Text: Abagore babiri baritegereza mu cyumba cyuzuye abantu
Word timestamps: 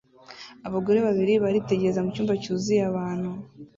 Abagore 0.67 0.97
babiri 1.07 1.33
baritegereza 1.43 2.03
mu 2.03 2.09
cyumba 2.15 2.33
cyuzuye 2.41 2.81
abantu 2.91 3.29